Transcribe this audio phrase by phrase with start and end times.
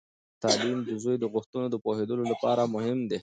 [0.43, 3.19] تعلیم د زوی د غوښتنو د پوهیدو لپاره مهم دی.